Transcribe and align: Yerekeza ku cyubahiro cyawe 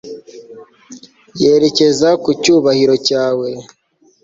Yerekeza 1.41 2.09
ku 2.23 2.29
cyubahiro 2.41 2.95
cyawe 3.07 3.49